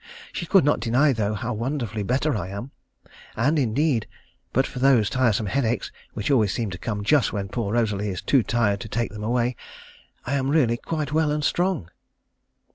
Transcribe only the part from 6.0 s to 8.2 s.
which always seem to come just when poor Rosalie